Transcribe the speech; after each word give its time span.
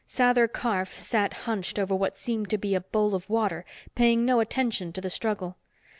Sather 0.07 0.51
Karf 0.51 0.99
sat 0.99 1.31
hunched 1.45 1.77
over 1.77 1.93
what 1.93 2.17
seemed 2.17 2.49
to 2.49 2.57
be 2.57 2.73
a 2.73 2.81
bowl 2.81 3.13
of 3.13 3.29
water, 3.29 3.63
paying 3.93 4.25
no 4.25 4.39
attention 4.39 4.91
to 4.93 4.99
the 4.99 5.11
struggle. 5.11 5.57